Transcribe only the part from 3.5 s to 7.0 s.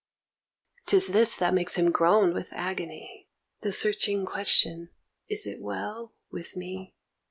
The searching question 'Is it well with me?'